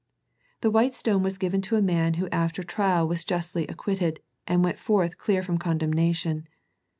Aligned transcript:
The 0.61 0.71
white 0.71 0.95
stone 0.95 1.21
was 1.21 1.37
given 1.37 1.61
to 1.61 1.75
a 1.75 1.81
man 1.83 2.15
who 2.15 2.27
after 2.29 2.63
trial 2.63 3.07
was 3.07 3.23
justly 3.23 3.67
acquitted, 3.67 4.19
and 4.47 4.63
went 4.63 4.79
forth 4.79 5.19
clear 5.19 5.43
from 5.43 5.59
condemnation. 5.59 6.47